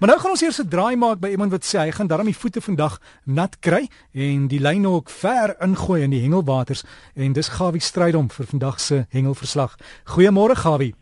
Maar 0.00 0.08
nou 0.08 0.20
gaan 0.20 0.30
ons 0.30 0.42
eers 0.42 0.58
'n 0.58 0.68
draai 0.68 0.96
maak 0.96 1.18
by 1.20 1.28
iemand 1.28 1.50
wat 1.50 1.64
sê 1.64 1.78
hy 1.78 1.90
gaan 1.90 2.06
darm 2.06 2.24
die 2.24 2.36
voete 2.36 2.60
vandag 2.60 2.98
nat 3.24 3.58
kry 3.60 3.88
en 4.14 4.48
die 4.48 4.60
lyne 4.60 4.88
ook 4.88 5.10
ver 5.10 5.56
ingooi 5.60 6.02
in 6.02 6.10
die 6.10 6.22
hengelwaters 6.22 6.84
en 7.14 7.32
dis 7.32 7.48
Gawie 7.48 7.80
Strydom 7.80 8.30
vir 8.30 8.46
vandag 8.46 8.80
se 8.80 9.06
hengelverslag. 9.10 9.76
Goeiemôre 10.04 10.56
Gawie. 10.56 10.94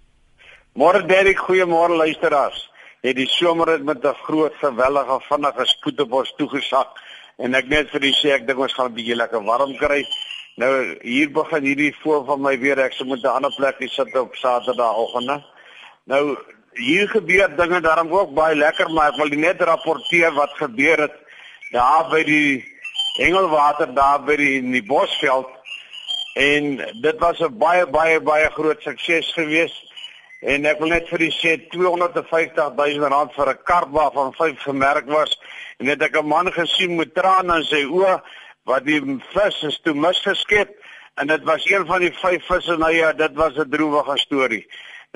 Môre 0.74 1.06
Derek, 1.06 1.38
goeiemôre 1.38 1.94
luisteraars. 1.96 2.70
Het 3.02 3.16
die 3.16 3.28
somer 3.28 3.68
het 3.68 3.84
met 3.84 4.04
'n 4.04 4.14
groot 4.14 4.54
gewellige 4.54 5.20
vinnige 5.28 5.66
spoed 5.66 6.00
op 6.00 6.12
ons 6.12 6.34
toegesak 6.36 6.88
en 7.36 7.54
ek 7.54 7.68
net 7.68 7.90
vir 7.90 8.02
u 8.02 8.10
sê 8.10 8.28
ek 8.34 8.46
dink 8.46 8.58
ons 8.58 8.74
gaan 8.74 8.90
'n 8.90 8.94
bietjie 8.94 9.16
lekker 9.16 9.44
warm 9.44 9.76
kry. 9.76 10.04
Nou 10.56 10.98
hier 11.02 11.30
begin 11.30 11.62
hierdie 11.62 11.94
voor 12.02 12.24
van 12.24 12.40
my 12.40 12.58
weer 12.58 12.78
ek 12.78 12.92
se 12.92 13.04
moet 13.04 13.22
'n 13.22 13.26
ander 13.26 13.54
plek 13.56 13.76
sit 13.78 14.16
op 14.16 14.34
Saterdagoggend. 14.34 15.44
Nou 16.04 16.36
hier 16.72 17.08
gebeur 17.08 17.56
dinge 17.56 17.80
daarom 17.80 18.12
ook 18.12 18.34
baie 18.34 18.56
lekker, 18.56 18.90
maar 18.90 19.12
ek 19.12 19.16
wil 19.16 19.38
net 19.38 19.60
rapporteer 19.60 20.32
wat 20.32 20.52
gebeur 20.58 20.98
het 21.06 21.16
daar 21.72 22.08
by 22.10 22.22
die 22.24 22.64
Engelwater 23.18 23.94
daar 23.94 24.22
by 24.22 24.36
die 24.38 24.62
die 24.62 24.84
Bosveld. 24.86 25.48
En 26.38 26.76
dit 27.02 27.18
was 27.18 27.40
'n 27.40 27.58
baie 27.58 27.86
baie 27.86 28.20
baie 28.20 28.50
groot 28.50 28.82
sukses 28.82 29.32
geweest. 29.32 29.88
En 30.40 30.66
ek 30.66 30.78
wil 30.78 30.88
net 30.88 31.08
vir 31.08 31.20
u 31.20 31.30
sê 31.30 31.68
250 31.70 32.70
000 32.76 33.08
rand 33.08 33.32
vir 33.34 33.48
'n 33.50 33.62
kar 33.64 33.90
waarvan 33.90 34.32
5 34.32 34.62
gemerk 34.62 35.06
was. 35.06 35.40
En 35.78 35.86
net 35.86 36.02
ek 36.02 36.16
'n 36.16 36.26
man 36.26 36.52
gesien 36.52 36.96
met 36.96 37.14
trane 37.14 37.56
in 37.56 37.64
sy 37.64 37.82
oë 37.84 38.22
wat 38.64 38.84
die 38.84 39.00
vis 39.34 39.62
is 39.62 39.80
toe 39.82 39.94
misgeskep 39.94 40.70
en 41.14 41.26
dit 41.26 41.42
was 41.42 41.64
een 41.70 41.86
van 41.86 42.00
die 42.00 42.12
vyf 42.12 42.44
visse 42.46 42.76
nou 42.76 42.92
ja, 42.94 43.12
dit 43.12 43.34
was 43.34 43.56
'n 43.56 43.70
droewige 43.70 44.18
storie. 44.18 44.66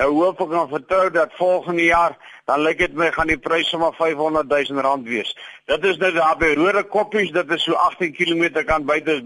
Nou 0.00 0.08
hoop 0.16 0.38
ek 0.40 0.52
en 0.56 0.68
vertrou 0.70 1.10
dat 1.12 1.34
volgende 1.36 1.84
jaar 1.84 2.14
dan 2.48 2.62
lyk 2.64 2.78
dit 2.80 2.94
my 2.96 3.10
gaan 3.12 3.28
die 3.28 3.38
pryse 3.38 3.76
maar 3.78 3.92
500 3.98 4.48
000 4.48 4.80
rand 4.80 5.08
wees. 5.08 5.34
Dit 5.68 5.84
is 5.84 5.98
nou 6.00 6.12
daar 6.16 6.38
by 6.40 6.54
Rode 6.56 6.82
Koppies, 6.88 7.32
dit 7.32 7.50
is 7.52 7.66
so 7.68 7.76
18 7.76 8.14
km 8.16 8.64
kan 8.64 8.86
buite 8.88 9.18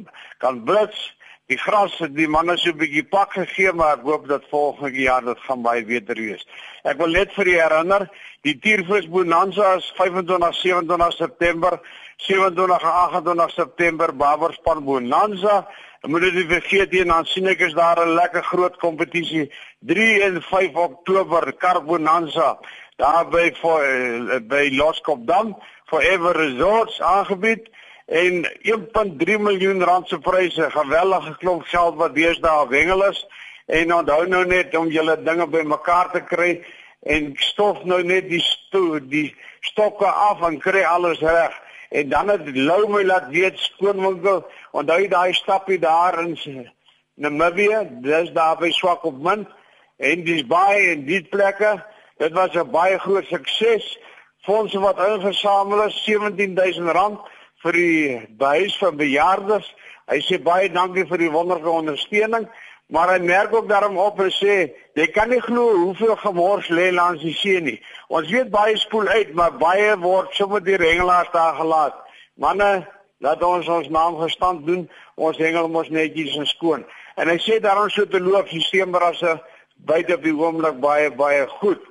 kan 0.42 0.64
blits. 0.64 1.12
Die 1.46 1.58
gras 1.62 1.94
het 2.02 2.16
die 2.16 2.26
manne 2.26 2.56
so 2.58 2.70
'n 2.70 2.78
bietjie 2.78 3.04
pak 3.06 3.32
gegee, 3.32 3.72
maar 3.72 3.98
ek 3.98 4.02
hoop 4.02 4.26
dat 4.28 4.50
volgende 4.50 4.98
jaar 4.98 5.24
dit 5.24 5.38
gaan 5.38 5.62
baie 5.62 5.84
beter 5.84 6.14
wees. 6.14 6.42
Ek 6.82 6.98
wil 6.98 7.14
net 7.14 7.32
vir 7.32 7.46
u 7.46 7.54
herinner, 7.54 8.08
die 8.42 8.58
Tiervis 8.58 9.08
Bonanza 9.08 9.76
is 9.76 9.92
25 9.96 10.54
27 10.54 11.12
September, 11.12 11.80
27 12.16 12.82
28 12.82 13.50
September 13.50 14.16
Baberspan 14.16 14.84
Bonanza. 14.84 15.68
Moet 16.02 16.20
dit 16.20 16.46
vergeet 16.46 16.90
hier 16.90 17.06
dan 17.06 17.24
sien 17.26 17.46
ek 17.46 17.60
is 17.60 17.74
daar 17.74 17.98
'n 18.06 18.14
lekker 18.14 18.42
groot 18.42 18.76
kompetisie 18.76 19.50
3 19.80 20.22
en 20.22 20.42
5 20.42 20.74
Oktober 20.74 21.56
Carbonanza. 21.56 22.58
Daar 22.96 23.28
by 23.28 23.50
vir 23.60 23.82
uh, 23.84 24.38
by 24.40 24.70
Loskopdam 24.72 25.56
Forever 25.90 26.36
Resorts 26.36 27.00
aangebied. 27.00 27.68
En 28.06 28.46
1.3 28.62 29.36
miljoen 29.40 29.82
rand 29.84 30.08
se 30.08 30.18
pryse. 30.18 30.70
Geweldige 30.70 31.36
klomp 31.36 31.66
geld 31.68 31.98
wat 32.00 32.14
deesdae 32.14 32.68
wengel 32.68 33.04
is. 33.10 33.20
En 33.66 33.94
onthou 33.94 34.26
nou 34.28 34.44
net 34.46 34.76
om 34.76 34.88
julle 34.88 35.18
dinge 35.22 35.46
bymekaar 35.46 36.10
te 36.10 36.22
kry 36.24 36.64
en 37.06 37.32
stof 37.38 37.84
nou 37.84 38.00
net 38.02 38.30
die 38.30 38.40
sto 38.42 38.98
die 38.98 39.28
stokke 39.60 40.06
af 40.06 40.40
en 40.46 40.58
kry 40.62 40.82
alles 40.86 41.20
reg. 41.20 41.52
En 41.90 42.08
dan 42.08 42.32
het 42.32 42.48
Lou 42.56 42.88
my 42.90 43.04
laat 43.04 43.28
weet 43.34 43.58
skoonwinkel 43.58 44.46
onthou 44.72 45.06
daai 45.08 45.34
stappie 45.34 45.78
daar 45.78 46.18
in 46.22 46.34
Namibië? 47.14 47.86
Dis 48.02 48.32
daar 48.32 48.56
by 48.58 48.70
Swakopmund 48.70 49.46
en 49.96 50.24
dis 50.24 50.42
baie 50.46 50.92
in 50.92 51.06
die 51.06 51.22
plekke 51.22 51.76
dit 52.18 52.32
was 52.32 52.54
'n 52.54 52.70
baie 52.70 52.98
groot 52.98 53.26
sukses 53.26 53.98
fondse 54.46 54.78
wat 54.78 54.98
ingesamel 54.98 55.86
is 55.86 56.04
17000 56.04 56.90
rand 56.90 57.20
vir 57.62 57.72
die 57.72 58.20
huis 58.38 58.76
vir 58.76 58.92
bejaardes 58.92 59.74
hy 60.06 60.20
sê 60.20 60.42
baie 60.42 60.68
dankie 60.68 61.06
vir 61.06 61.18
die 61.18 61.30
wonderlike 61.30 61.70
ondersteuning 61.70 62.48
Maar 62.86 63.08
hy 63.08 63.18
merk 63.18 63.54
ook 63.54 63.68
daarom 63.68 63.98
op 63.98 64.20
en 64.22 64.30
sê, 64.30 64.56
jy 64.94 65.06
kan 65.10 65.28
nie 65.28 65.40
glo 65.42 65.72
hoeveel 65.74 66.14
gemors 66.22 66.68
lê 66.70 66.92
langs 66.94 67.22
die 67.22 67.34
see 67.34 67.60
nie. 67.60 67.80
Ons 68.06 68.30
weet 68.30 68.52
baie 68.52 68.76
spoel 68.78 69.08
uit, 69.10 69.32
maar 69.34 69.56
baie 69.58 69.96
word 69.98 70.34
sommer 70.38 70.62
deur 70.62 70.84
hengelaars 70.86 71.32
daar 71.34 71.58
gelaat. 71.58 71.96
Manne, 72.38 72.86
laat 73.18 73.42
ons 73.42 73.66
ons 73.68 73.90
naam 73.90 74.20
gestand 74.20 74.66
doen. 74.68 74.86
Ons 75.18 75.40
hengel 75.42 75.66
mos 75.68 75.90
netjies 75.90 76.36
en 76.38 76.46
skoon. 76.46 76.86
En 77.18 77.28
hy 77.32 77.36
sê 77.42 77.58
daarom 77.64 77.90
so 77.90 78.06
te 78.06 78.20
loop 78.22 78.46
sisteemrasse 78.52 79.34
buite 79.76 80.14
op 80.14 80.22
die 80.22 80.34
oomblik 80.36 80.80
baie 80.80 81.10
baie 81.10 81.46
goed. 81.60 81.82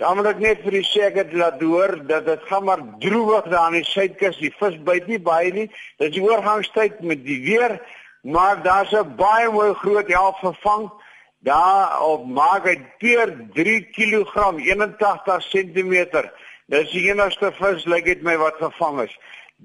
Dan 0.00 0.16
wil 0.16 0.30
ek 0.30 0.38
net 0.40 0.62
vir 0.64 0.80
ek 0.80 1.16
het 1.16 1.32
laat 1.32 1.60
hoor 1.60 2.06
dat 2.06 2.24
dit 2.26 2.42
gaan 2.48 2.64
maar 2.64 2.82
droewig 2.98 3.44
daar 3.44 3.66
aan 3.66 3.76
die 3.76 3.84
suidkus. 3.84 4.38
Die 4.38 4.54
vis 4.58 4.78
byt 4.82 5.06
nie 5.06 5.20
baie 5.20 5.52
nie. 5.52 5.68
Dit 5.98 6.08
is 6.08 6.14
die 6.14 6.24
oorgangstyd 6.24 7.00
met 7.00 7.24
die 7.24 7.42
weer 7.44 7.80
maar 8.22 8.62
daar's 8.62 8.92
'n 8.92 9.14
baie 9.16 9.50
mooi 9.50 9.74
groot 9.74 10.08
helf 10.08 10.38
gevang 10.38 10.90
daar 11.38 12.02
op 12.02 12.26
maak 12.26 12.64
hy 12.64 12.76
teer 12.98 13.46
3 13.52 13.90
kg 13.90 14.58
81 14.58 15.48
cm 15.48 15.94
dis 16.66 16.90
die 16.90 17.08
enigste 17.10 17.52
vis 17.52 17.84
lyk 17.84 18.04
dit 18.04 18.22
my 18.22 18.36
wat 18.36 18.54
gevang 18.60 19.00
is 19.00 19.18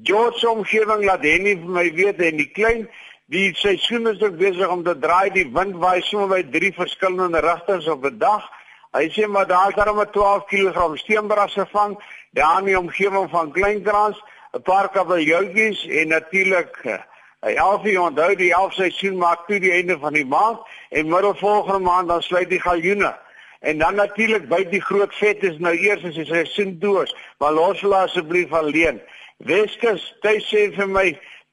George 0.04 0.40
se 0.40 0.50
omgewing 0.50 1.04
laat 1.06 1.24
Henny 1.24 1.56
vir 1.56 1.70
my 1.70 1.94
weet 1.94 2.22
en 2.22 2.38
die 2.38 2.52
klein 2.52 2.88
die 3.26 3.56
seisoen 3.56 4.08
is 4.08 4.22
ook 4.22 4.38
besig 4.38 4.70
om 4.70 4.84
te 4.84 4.98
draai 5.00 5.30
die 5.34 5.48
wind 5.54 5.80
waai 5.82 6.02
sommer 6.02 6.38
by 6.38 6.44
drie 6.58 6.74
verskillende 6.74 7.42
rigtings 7.42 7.88
op 7.88 8.06
'n 8.06 8.18
dag 8.18 8.44
hy 8.94 9.10
sê 9.10 9.28
maar 9.28 9.48
daar 9.48 9.90
om 9.90 10.06
12 10.12 10.46
kg 10.46 10.98
steenbras 10.98 11.54
gevang 11.54 11.98
daar 12.32 12.60
in 12.60 12.66
die 12.66 12.80
omgewing 12.80 13.30
van 13.30 13.52
Kleinkrans 13.52 14.22
'n 14.54 14.62
paar 14.62 14.90
kabeljoutjies 14.90 15.88
en 15.88 16.08
natuurlik 16.08 17.04
Hy 17.46 17.52
elfie 17.62 18.00
onthou 18.02 18.32
die 18.34 18.50
elf 18.58 18.74
seisoen 18.74 19.20
maak 19.22 19.44
toe 19.46 19.60
die 19.62 19.70
einde 19.76 20.00
van 20.02 20.16
die 20.18 20.26
maand 20.26 20.64
en 20.90 21.12
middel 21.12 21.36
volgende 21.38 21.84
maand 21.86 22.10
dan 22.10 22.24
sluit 22.26 22.50
die 22.50 22.62
galjoene. 22.62 23.12
En 23.62 23.78
dan 23.78 23.96
natuurlik 23.96 24.48
by 24.50 24.64
die 24.72 24.82
groot 24.82 25.14
vet 25.14 25.44
is 25.46 25.60
nou 25.62 25.76
eers 25.78 26.02
as 26.10 26.18
die 26.18 26.26
seisoen 26.26 26.74
doos, 26.82 27.14
maar 27.38 27.54
los 27.54 27.84
hulle 27.86 28.00
asseblief 28.08 28.54
alleen. 28.54 28.98
Weskus, 29.46 30.08
jy 30.26 30.34
sê 30.48 30.64
vir 30.74 30.90
my, 30.90 31.06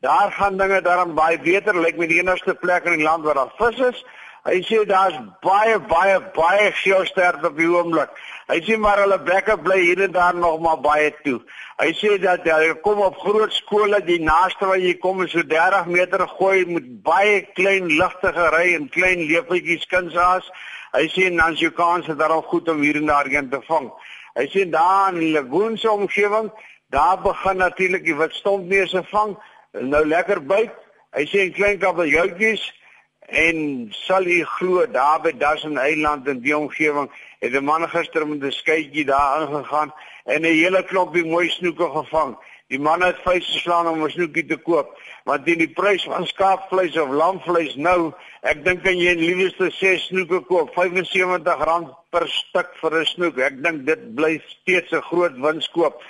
daar 0.03 0.33
gaan 0.33 0.57
dinge 0.59 0.81
daarom 0.83 1.15
baie 1.15 1.39
beter, 1.39 1.77
lyk 1.79 1.97
my 1.97 2.09
die 2.11 2.19
enigste 2.19 2.55
plek 2.59 2.89
in 2.91 2.99
die 2.99 3.07
land 3.07 3.25
waar 3.25 3.39
daar 3.39 3.55
vis 3.59 3.79
is. 3.93 4.05
Hy 4.43 4.57
sê 4.67 4.81
daar's 4.91 5.15
baie 5.45 5.77
baie 5.87 6.17
baie 6.35 6.73
geelsterd 6.81 7.45
op 7.47 7.55
die 7.55 7.69
oomblik. 7.71 8.11
Hy 8.51 8.57
sê 8.67 8.75
maar 8.75 8.99
hulle 8.99 9.21
bekke 9.23 9.55
bly 9.63 9.77
hier 9.79 10.03
en 10.09 10.17
daar 10.17 10.35
nog 10.35 10.59
maar 10.65 10.81
baie 10.83 11.13
toe. 11.23 11.37
Hy 11.79 11.93
sê 11.95 12.17
dat 12.19 12.49
hy 12.51 12.73
kom 12.83 13.05
op 13.07 13.21
groot 13.23 13.55
skole 13.55 14.03
die 14.03 14.19
naaste 14.19 14.67
waar 14.67 14.83
jy 14.83 14.97
kom 15.05 15.23
is 15.23 15.31
so 15.37 15.47
30 15.47 15.87
meter 15.95 16.27
gooi 16.35 16.65
met 16.67 16.91
baie 17.07 17.39
klein 17.55 17.87
ligtige 17.87 18.49
ry 18.57 18.75
en 18.75 18.91
klein 18.91 19.23
lepeltjies 19.31 19.87
kinsaas. 19.87 20.51
Hy 20.99 21.07
sê 21.15 21.31
dan 21.31 21.55
jy 21.55 21.71
kans 21.79 22.11
het 22.11 22.19
daarop 22.19 22.51
goed 22.51 22.75
om 22.75 22.83
hier 22.83 22.99
en 22.99 23.07
daar 23.07 23.31
gaan 23.31 23.55
te 23.55 23.63
vang. 23.71 23.93
Hy 24.35 24.51
sê 24.51 24.67
daar 24.67 25.15
in 25.15 25.23
die 25.23 25.33
lagoon 25.39 25.79
se 25.79 25.91
omgewing, 25.91 26.51
daar 26.91 27.23
begin 27.23 27.63
natuurlik 27.63 28.05
die 28.11 28.19
wit 28.19 28.35
stompneuse 28.35 29.07
vang. 29.15 29.39
Nou 29.73 30.07
lekker 30.07 30.47
byt. 30.47 30.73
Hy 31.13 31.25
sê 31.29 31.47
in 31.47 31.53
klein 31.53 31.79
kabeljoutjies 31.79 32.73
En 33.33 33.89
sal 33.91 34.27
u 34.27 34.45
glo 34.45 34.87
daar 34.91 35.21
by 35.25 35.31
Dassen 35.39 35.79
Eiland 35.79 36.27
in 36.29 36.41
die 36.45 36.57
omgewing 36.57 37.09
het 37.41 37.55
'n 37.55 37.65
man 37.65 37.89
gister 37.89 38.27
met 38.27 38.43
'n 38.45 38.51
skytjie 38.51 39.05
daar 39.05 39.41
ingegaan 39.43 39.95
en 40.25 40.41
'n 40.43 40.59
hele 40.63 40.85
klompie 40.85 41.25
mooi 41.25 41.49
snoeke 41.49 41.89
gevang. 41.91 42.37
Die 42.67 42.81
man 42.81 43.03
het 43.03 43.17
vyf 43.25 43.45
geslaan 43.45 43.89
om 43.89 44.05
'n 44.05 44.11
snoekie 44.11 44.47
te 44.47 44.57
koop, 44.57 44.99
want 45.25 45.45
die 45.45 45.69
prys 45.69 46.05
van 46.05 46.27
skaapvleis 46.27 46.97
of 46.97 47.09
lamvleis 47.09 47.75
nou, 47.75 48.13
ek 48.43 48.65
dink 48.65 48.83
kan 48.83 48.99
jy 48.99 49.15
liewerste 49.15 49.71
6 49.71 50.07
snoeke 50.07 50.41
koop, 50.41 50.71
R75 50.71 51.95
per 52.11 52.29
stuk 52.29 52.69
vir 52.81 53.01
'n 53.01 53.05
snoek. 53.05 53.39
Ek 53.39 53.63
dink 53.63 53.87
dit 53.87 54.15
bly 54.15 54.43
steeds 54.47 54.93
'n 54.93 55.01
groot 55.01 55.37
winskoop. 55.37 56.03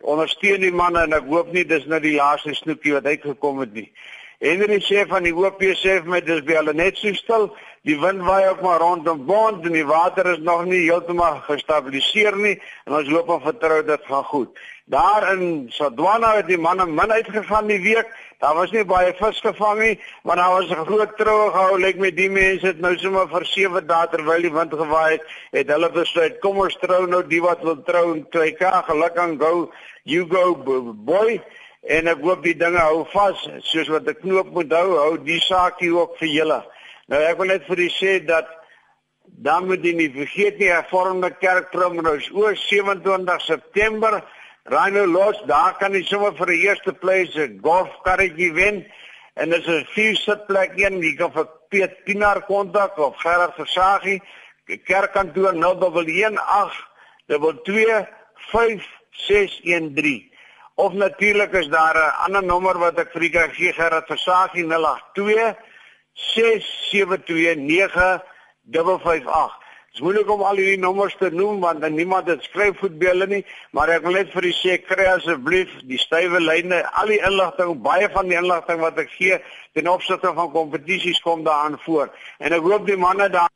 Ondersteun 0.00 0.60
die 0.60 0.72
manne 0.72 1.06
en 1.06 1.16
ek 1.16 1.28
hoop 1.30 1.52
nie 1.52 1.64
dis 1.64 1.86
nou 1.88 2.00
die 2.02 2.16
laaste 2.18 2.54
snoekie 2.54 2.92
wat 2.96 3.06
uitgekom 3.06 3.62
het 3.64 3.72
nie. 3.72 3.88
Henry 4.40 4.80
sê 4.84 5.06
van 5.08 5.24
die 5.24 5.32
OP 5.32 5.62
sê 5.80 5.96
vir 6.02 6.10
my 6.12 6.20
dis 6.20 6.42
by 6.44 6.58
hulle 6.58 6.74
net 6.76 6.98
so 7.00 7.12
stil. 7.16 7.48
Die 7.86 7.96
wind 8.02 8.20
waai 8.26 8.48
ook 8.50 8.60
maar 8.66 8.82
rondom 8.82 9.24
bond 9.26 9.64
en 9.64 9.72
die 9.72 9.86
water 9.86 10.26
is 10.32 10.40
nog 10.44 10.64
nie 10.66 10.82
heeltemal 10.88 11.38
gestabiliseer 11.46 12.34
nie 12.36 12.56
en 12.84 12.96
ons 12.98 13.08
loop 13.08 13.30
op 13.30 13.44
vertrou 13.46 13.82
dit 13.86 14.08
gaan 14.08 14.24
goed. 14.26 14.58
Daar 14.90 15.24
in 15.32 15.70
Sodwana 15.70 16.34
het 16.36 16.48
die 16.50 16.58
manne 16.58 16.86
min 16.86 17.12
uitgegaan 17.12 17.70
die 17.70 17.80
week. 17.82 18.10
Daar 18.42 18.54
was 18.54 18.70
nie 18.74 18.84
baie 18.84 19.14
vis 19.16 19.38
gevang 19.40 19.78
nie, 19.80 20.00
maar 20.22 20.36
daar 20.36 20.52
was 20.52 20.70
'n 20.70 20.84
groot 20.84 21.16
troue 21.16 21.50
gehou. 21.50 21.78
Lyk 21.78 21.96
my 21.98 22.10
die 22.10 22.30
mense 22.30 22.66
het 22.66 22.80
nou 22.80 22.96
sommer 22.98 23.28
vir 23.28 23.44
7 23.44 23.86
dae 23.86 24.06
terwyl 24.10 24.42
die 24.42 24.52
wind 24.52 24.74
gewaai 24.74 25.12
het, 25.12 25.22
het 25.52 25.68
hulle 25.68 25.90
besluit 25.90 26.40
kom 26.40 26.58
ons 26.58 26.76
trou 26.76 27.06
nou 27.06 27.22
die 27.22 27.40
wat 27.40 27.62
wil 27.62 27.82
trou 27.82 28.14
en 28.14 28.28
kry 28.28 28.52
ka 28.52 28.82
geluk 28.82 29.16
aan 29.16 29.38
go 29.38 29.70
you 30.04 30.26
go 30.26 30.54
boy 30.94 31.40
en 31.86 32.08
ek 32.08 32.20
hoop 32.20 32.42
die 32.42 32.58
dinge 32.58 32.78
hou 32.78 33.04
vas 33.12 33.48
soos 33.62 33.88
wat 33.88 34.08
'n 34.08 34.20
knoop 34.22 34.52
moet 34.52 34.72
hou 34.72 34.96
hou 34.96 35.16
die 35.18 35.40
saakie 35.40 35.92
ook 35.94 36.18
vir 36.18 36.28
julle 36.28 36.60
nou 37.08 37.20
ek 37.22 37.38
wil 37.38 37.46
net 37.46 37.66
vir 37.66 37.78
u 37.78 37.88
sê 37.88 38.24
dat 38.26 38.46
Dan 39.26 39.66
moet 39.66 39.82
jy 39.84 39.92
nie 39.96 40.10
vergeet 40.14 40.60
nie 40.60 40.70
hervormde 40.70 41.30
kerk 41.42 41.72
Primrose 41.72 42.30
o 42.32 42.52
27 42.54 43.40
September. 43.44 44.22
Rhino 44.70 45.04
Lodge, 45.06 45.44
daar 45.46 45.76
kan 45.78 45.94
jy 45.94 46.02
sommer 46.06 46.32
vir 46.38 46.50
die 46.54 46.62
eerste 46.66 46.92
plek 46.92 47.34
'n 47.34 47.60
golfkarretjie 47.62 48.52
wen 48.54 48.86
en 49.36 49.50
dit 49.50 49.60
is 49.60 49.68
'n 49.68 49.86
vier 49.94 50.16
sitplek 50.16 50.72
een, 50.78 51.02
jy 51.02 51.14
kan 51.16 51.32
vir 51.32 51.46
Piet 51.70 52.04
Pinaar 52.04 52.40
kontak 52.46 52.98
of 52.98 53.16
Gerard 53.18 53.54
Versagie, 53.54 54.22
kerkkantoor 54.66 55.54
018 55.54 56.38
22 57.26 58.06
5613. 58.52 60.30
Of 60.78 60.92
natuurlik 60.92 61.52
is 61.52 61.68
daar 61.68 61.96
'n 61.96 62.14
ander 62.24 62.44
nommer 62.44 62.78
wat 62.78 62.98
ek 62.98 63.12
vir 63.12 63.22
u 63.22 63.28
kan 63.28 63.50
gee 63.50 63.72
Gerard 63.72 64.06
Versagie 64.06 64.64
082 64.64 65.54
672 66.12 67.56
9558. 67.56 69.56
Dit 69.86 69.94
is 69.94 70.00
moeilik 70.00 70.30
om 70.30 70.42
al 70.42 70.56
hierdie 70.56 70.78
nommers 70.78 71.16
te 71.16 71.30
noem 71.30 71.60
want 71.60 71.88
niemand 71.88 72.28
het 72.28 72.42
skryfvoetbeelde 72.42 73.26
nie, 73.26 73.46
maar 73.70 73.88
ek 73.88 74.02
wil 74.02 74.12
net 74.12 74.32
vir 74.32 74.44
u 74.44 74.52
sê 74.52 74.84
kry 74.84 75.06
asseblief 75.14 75.68
die 75.88 75.98
stywe 75.98 76.40
lyne, 76.40 76.90
al 77.00 77.06
die 77.06 77.22
inligting, 77.24 77.82
baie 77.82 78.08
van 78.12 78.28
die 78.28 78.36
inligting 78.36 78.80
wat 78.80 78.98
ek 78.98 79.10
gee 79.16 79.40
ten 79.72 79.88
opsigte 79.88 80.34
van 80.34 80.52
kompetisies 80.52 81.20
kom 81.20 81.44
daaraan 81.44 81.78
voor. 81.88 82.08
En 82.38 82.52
ek 82.52 82.60
hoop 82.60 82.86
die 82.86 83.00
manne 83.00 83.28
daar 83.32 83.48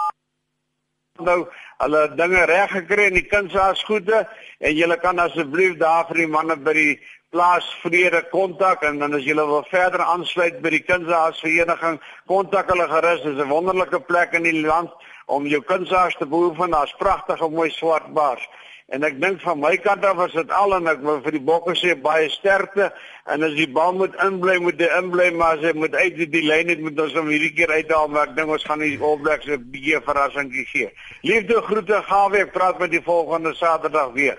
nou 1.27 1.47
hulle 1.83 2.03
dinge 2.17 2.45
reg 2.51 2.71
gekry 2.71 3.07
en 3.09 3.17
die 3.19 3.29
kinders 3.29 3.85
goede 3.89 4.27
en 4.59 4.77
julle 4.77 4.97
kan 5.01 5.19
asseblief 5.19 5.79
daar 5.81 6.07
vir 6.09 6.23
die 6.25 6.31
manne 6.35 6.57
by 6.57 6.75
die 6.77 6.95
plaas 7.31 7.67
vrede 7.83 8.23
kontak 8.31 8.83
en 8.83 8.99
dan 8.99 9.15
as 9.15 9.25
julle 9.25 9.47
wil 9.47 9.63
verder 9.71 10.03
aansluit 10.03 10.59
by 10.63 10.73
die 10.75 10.83
kindersvereniging 10.83 12.01
kontak 12.27 12.73
hulle 12.73 12.89
gerus. 12.91 13.23
Dis 13.23 13.39
'n 13.39 13.49
wonderlike 13.49 14.01
plek 14.01 14.35
in 14.35 14.43
die 14.43 14.67
land 14.67 14.91
om 15.27 15.47
jou 15.47 15.63
kinders 15.63 16.17
te 16.17 16.27
beoefen 16.27 16.71
daar's 16.71 16.95
pragtige 16.99 17.49
mooi 17.49 17.71
swart 17.71 18.13
baars 18.15 18.49
En 18.91 19.05
ek 19.07 19.21
dink 19.23 19.39
van 19.45 19.61
my 19.63 19.77
kant 19.79 20.03
af 20.03 20.19
is 20.25 20.33
dit 20.35 20.51
al 20.51 20.73
en 20.75 20.91
ek 20.91 21.03
wil 21.07 21.21
vir 21.23 21.37
die 21.37 21.45
bokke 21.47 21.77
sê 21.79 21.95
baie 21.95 22.27
sterkte 22.33 22.89
en 23.31 23.45
as 23.47 23.53
die 23.55 23.69
bal 23.71 23.93
moet 23.95 24.17
inbly 24.25 24.57
moet 24.59 24.81
hy 24.83 24.89
inbly 24.99 25.29
maar 25.39 25.59
as 25.59 25.69
hy 25.69 25.71
moet 25.79 25.95
uit 25.95 26.17
die, 26.17 26.27
die 26.33 26.43
lyn 26.43 26.73
het 26.73 26.81
moet 26.83 26.99
ons 26.99 27.15
hom 27.15 27.29
hierdie 27.31 27.53
keer 27.55 27.71
uithaal 27.71 28.09
maar 28.11 28.27
ek 28.27 28.33
dink 28.39 28.51
ons 28.51 28.65
gaan 28.67 28.83
die 28.83 28.97
All 28.99 29.21
Blacks 29.23 29.47
'n 29.47 29.63
bietjie 29.71 30.01
verrassingkie 30.03 30.67
gee. 30.73 30.89
Liefde 31.23 31.61
groete 31.69 32.01
gawe 32.09 32.43
ek 32.43 32.51
praat 32.53 32.81
met 32.83 32.91
die 32.91 33.03
volgende 33.05 33.55
Saterdag 33.55 34.11
weer. 34.17 34.39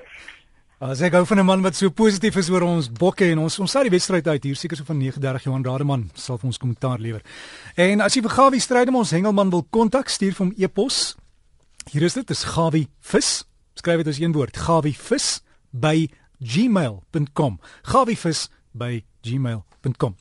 As 0.82 1.00
ek 1.02 1.14
gou 1.14 1.24
van 1.26 1.40
'n 1.40 1.46
man 1.46 1.62
wat 1.62 1.76
so 1.76 1.90
positief 1.90 2.36
is 2.36 2.50
oor 2.50 2.64
ons 2.64 2.90
bokke 2.92 3.32
en 3.32 3.40
ons 3.40 3.60
ons 3.60 3.72
sal 3.72 3.84
die 3.84 3.96
wedstryd 3.96 4.28
uit 4.28 4.44
hier 4.44 4.56
seker 4.56 4.76
so 4.76 4.84
van 4.84 4.98
39 4.98 5.44
Johan 5.44 5.64
Rademan 5.64 6.10
sal 6.14 6.38
vir 6.38 6.48
ons 6.48 6.58
kommentaar 6.58 7.00
lewer. 7.00 7.22
En 7.78 8.02
as 8.02 8.16
jy 8.16 8.22
vir 8.22 8.36
Gawie 8.36 8.60
stryd 8.60 8.88
om 8.88 8.96
ons 8.96 9.12
hengelman 9.12 9.50
wil 9.50 9.64
kontak 9.70 10.10
stuur 10.10 10.34
vir 10.34 10.46
hom 10.46 10.54
e-pos. 10.58 11.16
Hier 11.92 12.04
is 12.04 12.14
dit, 12.14 12.28
dis 12.28 12.44
Gawie 12.44 12.88
vis 13.00 13.46
skryf 13.82 14.04
dit 14.04 14.12
as 14.14 14.22
een 14.22 14.36
woord 14.38 14.58
gawivis 14.62 15.42
by 15.74 16.06
gmail.com 16.38 17.60
gawivis 17.90 18.48
by 18.72 19.02
gmail.com 19.26 20.18